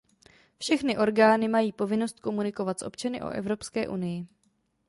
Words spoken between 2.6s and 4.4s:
s občany o Evropské unii.